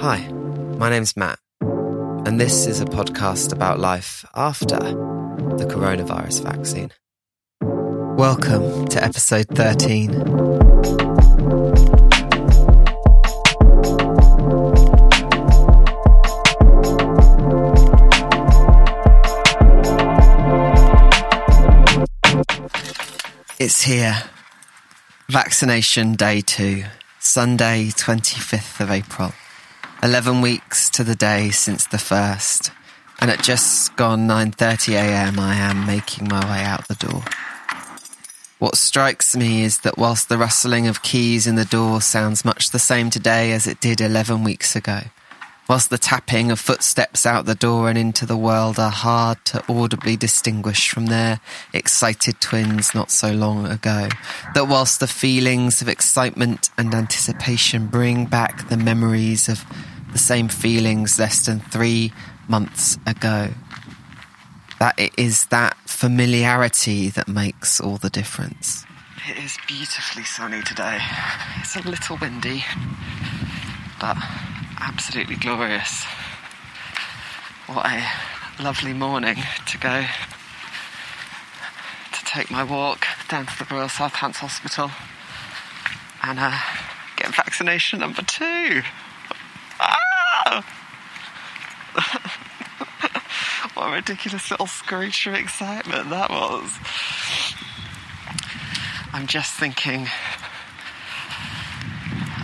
[0.00, 0.26] Hi,
[0.78, 6.90] my name's Matt, and this is a podcast about life after the coronavirus vaccine.
[8.16, 10.14] Welcome to episode 13.
[23.58, 24.22] It's here.
[25.28, 26.84] Vaccination day two,
[27.18, 29.34] Sunday, 25th of April.
[30.02, 32.72] 11 weeks to the day since the first,
[33.20, 37.22] and at just gone 9.30am I am making my way out the door.
[38.58, 42.70] What strikes me is that whilst the rustling of keys in the door sounds much
[42.70, 45.00] the same today as it did 11 weeks ago,
[45.68, 49.62] whilst the tapping of footsteps out the door and into the world are hard to
[49.70, 51.40] audibly distinguish from their
[51.74, 54.08] excited twins not so long ago,
[54.54, 59.62] that whilst the feelings of excitement and anticipation bring back the memories of
[60.12, 62.12] the same feelings less than three
[62.48, 63.48] months ago,
[64.78, 68.84] that it is that familiarity that makes all the difference.
[69.28, 70.98] It is beautifully sunny today.
[71.58, 72.64] It's a little windy,
[74.00, 74.16] but
[74.80, 76.04] absolutely glorious.
[77.66, 78.04] What a
[78.62, 79.36] lovely morning
[79.66, 80.04] to go
[82.12, 84.90] to take my walk down to the Royal South Hants Hospital
[86.22, 86.58] and uh,
[87.16, 88.82] get vaccination number two.
[93.80, 96.70] What a ridiculous little screech of excitement that was.
[99.14, 100.06] I'm just thinking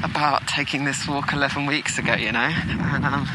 [0.03, 3.29] about taking this walk 11 weeks ago, you know, and um,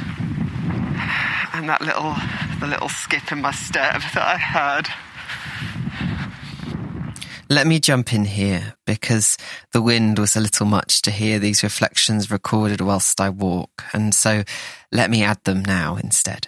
[1.53, 2.15] and that little
[2.59, 4.87] the little skip in my step that I had.
[7.51, 9.37] Let me jump in here because
[9.73, 14.15] the wind was a little much to hear these reflections recorded whilst I walk, and
[14.15, 14.43] so
[14.91, 16.47] let me add them now instead.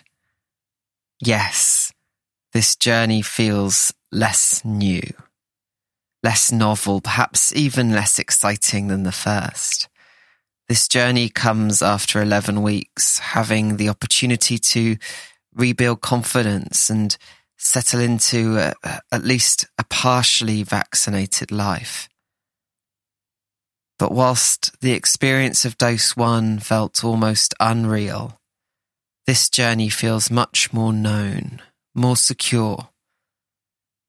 [1.26, 1.94] Yes,
[2.52, 5.02] this journey feels less new,
[6.22, 9.88] less novel, perhaps even less exciting than the first.
[10.68, 14.98] This journey comes after 11 weeks, having the opportunity to
[15.56, 17.16] rebuild confidence and
[17.58, 18.74] settle into a,
[19.10, 22.10] at least a partially vaccinated life.
[23.98, 28.42] But whilst the experience of dose one felt almost unreal,
[29.26, 31.62] this journey feels much more known,
[31.96, 32.90] more secure.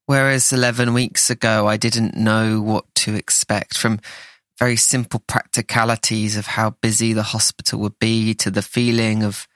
[0.07, 4.01] Whereas 11 weeks ago, I didn't know what to expect from
[4.59, 9.49] very simple practicalities of how busy the hospital would be to the feeling of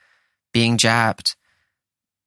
[0.53, 1.37] being jabbed,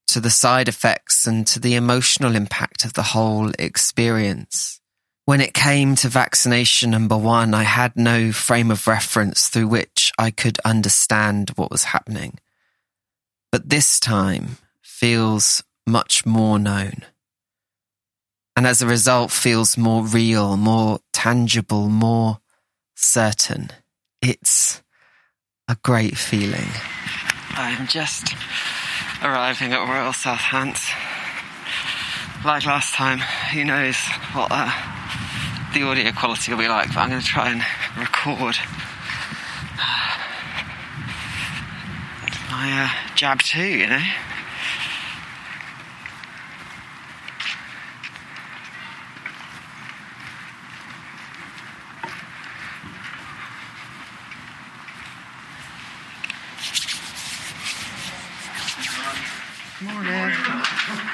[0.08, 4.80] to the side effects and to the emotional impact of the whole experience.
[5.26, 10.12] When it came to vaccination number one, I had no frame of reference through which
[10.18, 12.40] I could understand what was happening.
[13.52, 17.04] But this time feels much more known.
[18.56, 22.40] And as a result, feels more real, more tangible, more
[22.96, 23.72] certain.
[24.22, 24.82] It's
[25.68, 26.68] a great feeling.
[27.52, 28.34] I'm just
[29.22, 30.92] arriving at Royal South Hants.
[32.46, 33.20] Like last time,
[33.54, 33.98] who knows
[34.34, 34.72] what uh,
[35.74, 37.62] the audio quality will be like, but I'm going to try and
[37.98, 38.56] record
[42.62, 44.00] my uh, jab too, you know?
[59.82, 60.14] Morning.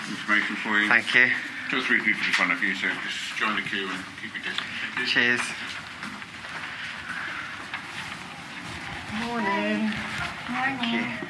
[0.10, 0.90] information for you.
[0.90, 1.32] Thank you.
[1.70, 4.36] Two or three people in front of you, so just join the queue and keep
[4.36, 4.68] it distance.
[4.96, 5.14] Thank you.
[5.14, 5.42] Cheers.
[9.24, 9.92] Morning.
[10.48, 11.27] Thank you.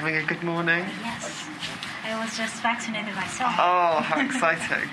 [0.00, 0.86] Having a good morning?
[1.04, 1.46] Yes.
[2.04, 3.52] I was just vaccinated myself.
[3.58, 4.88] Oh, how exciting.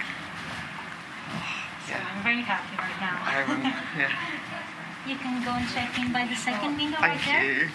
[1.87, 3.15] So oh, I'm very happy right now.
[3.23, 4.11] I remember, yeah.
[5.07, 7.53] You can go and check in by the second window right Thank there.
[7.53, 7.69] you.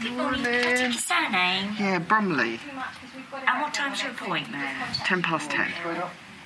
[0.00, 0.44] Good morning.
[0.44, 1.76] Can I take your surname?
[1.78, 2.58] Yeah, Brumley.
[3.46, 4.64] And what time's your appointment?
[5.04, 5.70] Ten past ten.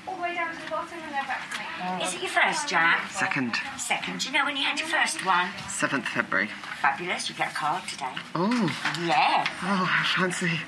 [0.06, 2.06] All the way down to the bottom and they're vaccinated.
[2.08, 3.08] Is it your first jab?
[3.10, 3.56] Second.
[3.78, 4.20] Second.
[4.20, 5.48] Do you know when you had your first one?
[5.68, 6.48] Seventh February.
[6.80, 7.28] Fabulous.
[7.28, 8.12] You get a card today.
[8.34, 8.70] Oh,
[9.04, 9.46] Yeah.
[9.62, 10.60] oh, fancy.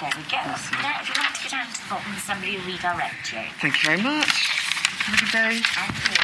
[0.00, 0.36] There we go.
[0.38, 3.42] Now, if you want to get down to the bottom, somebody will redirect you.
[3.60, 4.28] Thank you very much.
[4.28, 5.60] Have a good day.
[5.64, 6.16] Thank you.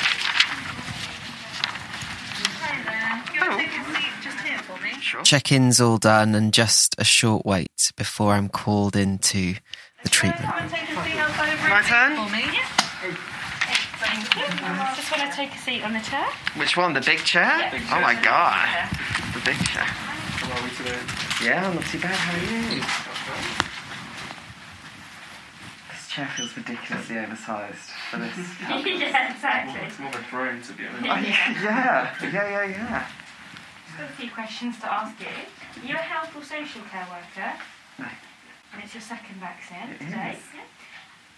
[2.61, 3.35] Hi there.
[3.35, 4.91] You want to take a seat just here for me?
[5.01, 5.23] Sure.
[5.23, 9.57] Check-in's all done and just a short wait before I'm called into
[10.05, 10.45] the treatment.
[10.45, 12.15] Come and take a seat outside of My turn?
[12.15, 12.45] For me.
[14.05, 14.47] Thank you.
[14.95, 16.27] Just want to take a seat on the chair.
[16.57, 16.93] Which one?
[16.93, 17.71] The big chair?
[17.91, 18.69] oh my god.
[19.33, 19.83] The big chair.
[19.83, 21.01] How are we today?
[21.43, 22.15] Yeah, not too bad.
[22.15, 22.83] How are you?
[25.91, 28.37] This chair feels ridiculously oversized for this.
[28.61, 29.81] yeah, exactly.
[29.87, 31.05] It's more of a throne, to be honest.
[31.05, 33.07] Oh, yeah, yeah, yeah, yeah.
[33.87, 35.89] Just got a few questions to ask you.
[35.89, 37.55] You're a health or social care worker?
[38.75, 40.35] And it's your second vaccine It today?
[40.35, 40.43] is.
[40.55, 40.67] Yeah.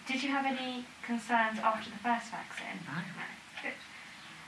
[0.09, 2.81] Did you have any concerns after the first vaccine?
[2.89, 2.97] No.
[3.61, 3.77] Good.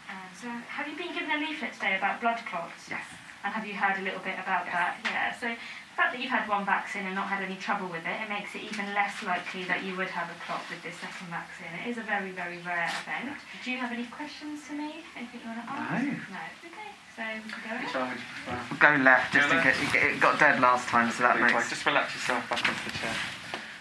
[0.09, 2.89] Um, so, have you been given a leaflet today about blood clots?
[2.89, 3.05] Yes.
[3.45, 4.97] And have you heard a little bit about that?
[5.05, 5.35] Yeah.
[5.37, 8.17] So, the fact that you've had one vaccine and not had any trouble with it,
[8.23, 11.27] it makes it even less likely that you would have a clot with this second
[11.29, 11.69] vaccine.
[11.85, 13.37] It is a very, very rare event.
[13.67, 15.03] Do you have any questions for me?
[15.19, 16.07] Anything you want to ask?
[16.07, 16.39] No.
[16.39, 16.45] No.
[16.71, 16.91] Okay.
[17.19, 17.75] So, go.
[17.83, 18.97] Which arm would you prefer?
[18.97, 19.79] Go left, just Go in left.
[19.81, 19.95] case.
[20.05, 21.55] It got dead last time, so that Really makes.
[21.55, 21.69] quick.
[21.71, 23.15] Just relax yourself back onto the chair.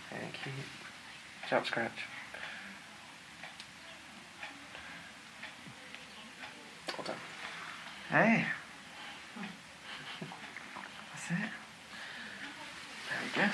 [0.09, 0.51] Thank you.
[1.47, 1.91] Jump scratch.
[6.97, 7.15] Well done.
[8.09, 8.45] Hey.
[11.13, 11.49] That's it.
[13.07, 13.49] There we go.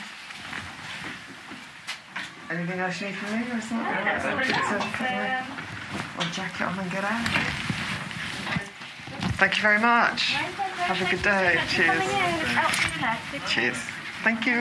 [2.55, 3.77] Anything else you need from me, or something?
[3.79, 4.05] that?
[4.05, 6.15] Yeah, that's all Is it that- is.
[6.15, 7.62] put my- jacket on and get out.
[9.37, 10.31] Thank you very much.
[10.31, 11.55] Have a good day.
[11.57, 12.13] Thanks for coming Cheers.
[12.13, 12.57] in.
[12.57, 13.51] Out to the left.
[13.51, 13.77] Cheers.
[14.23, 14.53] Thank you.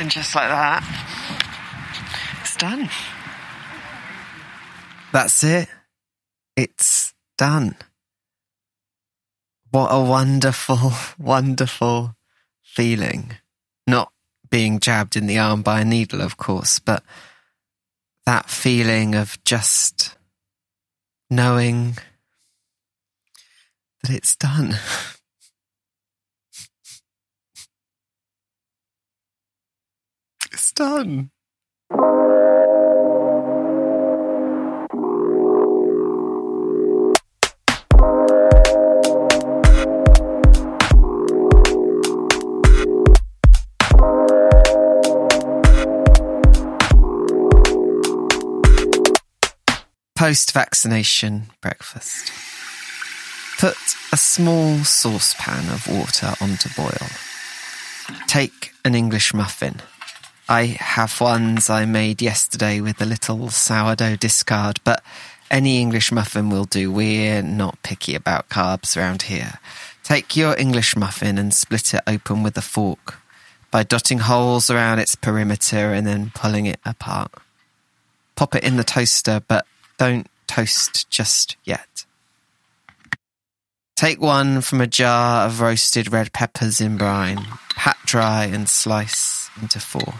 [0.00, 0.82] And just like that,
[2.40, 2.88] it's done.
[5.12, 5.68] That's it.
[6.56, 7.76] It's done.
[9.70, 12.16] What a wonderful, wonderful
[12.62, 13.36] feeling.
[13.86, 14.12] Not
[14.50, 17.04] being jabbed in the arm by a needle, of course, but
[18.26, 20.16] that feeling of just
[21.28, 21.96] knowing
[24.02, 24.70] that it's done.
[30.52, 31.30] it's done.
[50.20, 52.30] Post vaccination breakfast.
[53.58, 53.78] Put
[54.12, 57.08] a small saucepan of water on to boil.
[58.26, 59.76] Take an English muffin.
[60.46, 65.02] I have ones I made yesterday with a little sourdough discard, but
[65.50, 66.92] any English muffin will do.
[66.92, 69.54] We're not picky about carbs around here.
[70.04, 73.22] Take your English muffin and split it open with a fork
[73.70, 77.32] by dotting holes around its perimeter and then pulling it apart.
[78.36, 79.64] Pop it in the toaster, but
[80.00, 82.06] don't toast just yet.
[83.96, 87.44] Take one from a jar of roasted red peppers in brine,
[87.76, 90.14] pat dry and slice into four.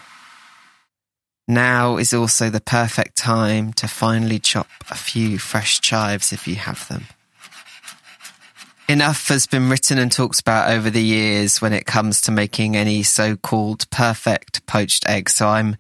[1.49, 6.57] Now is also the perfect time to finely chop a few fresh chives if you
[6.57, 7.07] have them.
[8.87, 12.77] Enough has been written and talked about over the years when it comes to making
[12.77, 15.77] any so-called perfect poached egg, so I'm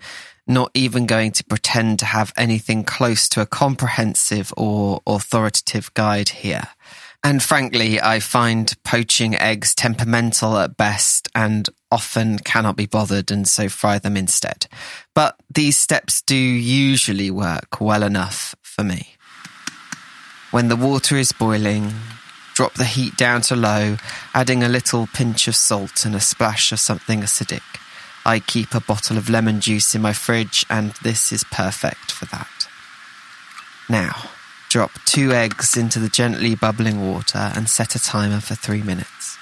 [0.51, 6.29] not even going to pretend to have anything close to a comprehensive or authoritative guide
[6.29, 6.65] here.
[7.23, 13.47] And frankly, I find poaching eggs temperamental at best and often cannot be bothered and
[13.47, 14.67] so fry them instead.
[15.15, 19.17] But these steps do usually work well enough for me.
[20.51, 21.93] When the water is boiling,
[22.55, 23.99] drop the heat down to low,
[24.35, 27.80] adding a little pinch of salt and a splash of something acidic.
[28.25, 32.27] I keep a bottle of lemon juice in my fridge and this is perfect for
[32.27, 32.69] that.
[33.89, 34.31] Now,
[34.69, 39.39] drop two eggs into the gently bubbling water and set a timer for three minutes.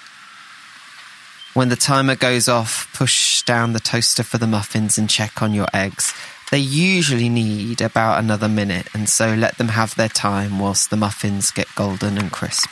[1.55, 5.53] When the timer goes off, push down the toaster for the muffins and check on
[5.53, 6.15] your eggs.
[6.51, 10.97] They usually need about another minute, and so let them have their time whilst the
[10.97, 12.71] muffins get golden and crisp.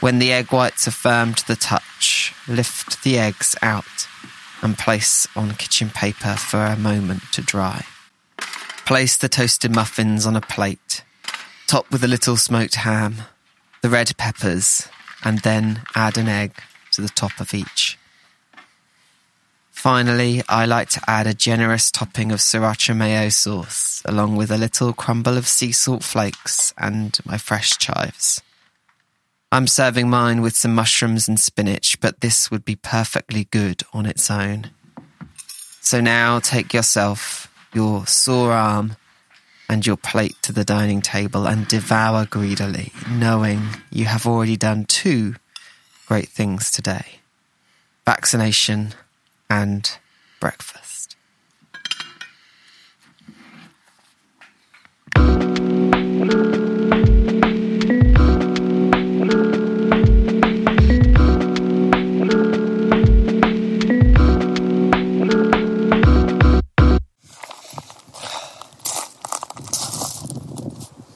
[0.00, 4.08] When the egg whites are firm to the touch, lift the eggs out
[4.62, 7.84] and place on kitchen paper for a moment to dry.
[8.86, 11.04] Place the toasted muffins on a plate,
[11.66, 13.16] top with a little smoked ham,
[13.82, 14.88] the red peppers,
[15.24, 16.52] and then add an egg
[16.92, 17.98] to the top of each.
[19.70, 24.58] Finally, I like to add a generous topping of sriracha mayo sauce, along with a
[24.58, 28.42] little crumble of sea salt flakes and my fresh chives.
[29.50, 34.04] I'm serving mine with some mushrooms and spinach, but this would be perfectly good on
[34.04, 34.70] its own.
[35.80, 38.96] So now take yourself, your sore arm,
[39.66, 44.84] and your plate to the dining table and devour greedily, knowing you have already done
[44.84, 45.36] two
[46.06, 47.20] great things today
[48.04, 48.94] vaccination
[49.50, 49.98] and
[50.40, 51.16] breakfast.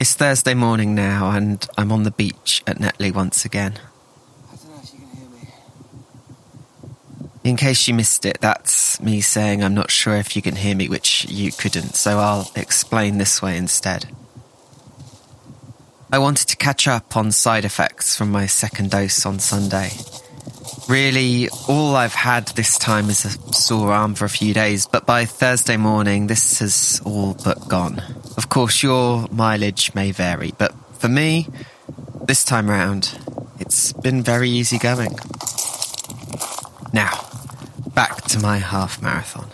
[0.03, 3.79] It's Thursday morning now, and I'm on the beach at Netley once again.
[4.51, 5.47] I don't know if you can hear me.
[7.45, 10.75] In case you missed it, that's me saying I'm not sure if you can hear
[10.75, 14.07] me, which you couldn't, so I'll explain this way instead.
[16.11, 19.91] I wanted to catch up on side effects from my second dose on Sunday.
[20.89, 25.05] Really, all I've had this time is a sore arm for a few days, but
[25.05, 28.01] by Thursday morning, this has all but gone.
[28.35, 31.47] Of course, your mileage may vary, but for me,
[32.25, 33.17] this time round,
[33.59, 35.15] it's been very easy going.
[36.93, 37.27] Now,
[37.93, 39.49] back to my half marathon.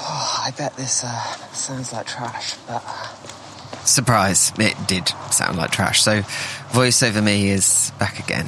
[0.00, 1.22] Oh, I bet this uh,
[1.52, 2.82] sounds like trash, but
[3.88, 6.02] Surprise, it did sound like trash.
[6.02, 6.20] So,
[6.72, 8.46] voice over me is back again.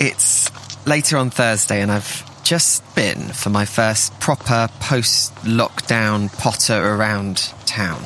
[0.00, 0.50] It's
[0.86, 7.52] later on Thursday, and I've just been for my first proper post lockdown potter around
[7.66, 8.02] town.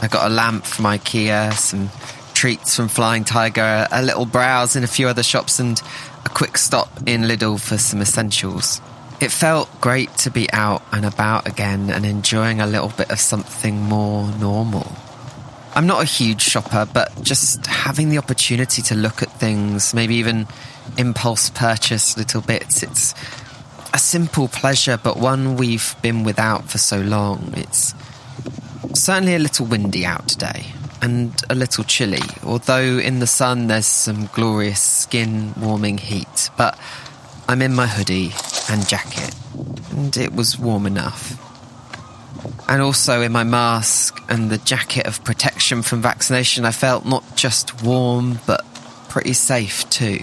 [0.00, 1.90] I got a lamp from IKEA, some
[2.32, 5.82] treats from Flying Tiger, a little browse in a few other shops, and
[6.24, 8.80] a quick stop in Lidl for some essentials.
[9.20, 13.18] It felt great to be out and about again and enjoying a little bit of
[13.18, 14.86] something more normal.
[15.78, 20.16] I'm not a huge shopper, but just having the opportunity to look at things, maybe
[20.16, 20.48] even
[20.96, 23.14] impulse purchase little bits, it's
[23.94, 27.54] a simple pleasure, but one we've been without for so long.
[27.56, 27.94] It's
[28.92, 30.66] certainly a little windy out today
[31.00, 36.50] and a little chilly, although in the sun there's some glorious skin warming heat.
[36.56, 36.76] But
[37.48, 38.32] I'm in my hoodie
[38.68, 39.32] and jacket,
[39.92, 41.47] and it was warm enough
[42.68, 47.36] and also in my mask and the jacket of protection from vaccination, I felt not
[47.36, 48.64] just warm, but
[49.08, 50.20] pretty safe too.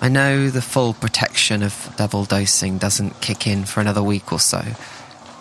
[0.00, 4.40] I know the full protection of double dosing doesn't kick in for another week or
[4.40, 4.62] so,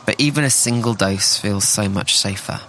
[0.06, 2.60] but even a single dose feels so much safer.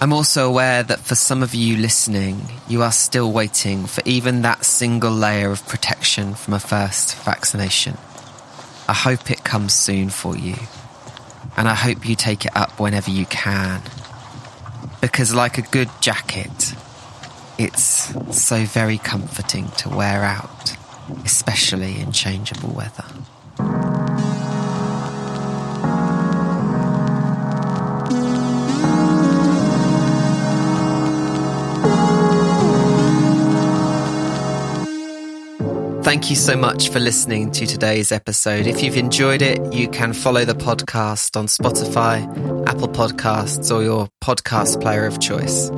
[0.00, 4.42] I'm also aware that for some of you listening, you are still waiting for even
[4.42, 7.96] that single layer of protection from a first vaccination.
[8.88, 10.56] I hope it comes soon for you
[11.56, 13.82] and I hope you take it up whenever you can.
[15.00, 16.74] Because, like a good jacket,
[17.58, 20.76] it's so very comforting to wear out,
[21.24, 23.04] especially in changeable weather.
[36.14, 38.68] Thank you so much for listening to today's episode.
[38.68, 42.22] If you've enjoyed it, you can follow the podcast on Spotify,
[42.68, 45.72] Apple Podcasts, or your podcast player of choice.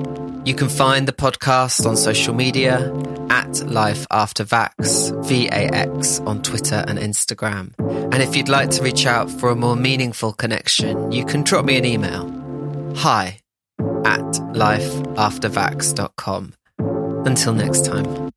[0.45, 2.93] You can find the podcast on social media
[3.31, 7.73] at Life After Vax, VAX, on Twitter and Instagram.
[8.13, 11.65] And if you'd like to reach out for a more meaningful connection, you can drop
[11.65, 12.29] me an email.
[12.97, 13.41] Hi
[14.05, 14.21] at
[14.53, 16.53] lifeaftervax.com.
[17.25, 18.36] Until next time.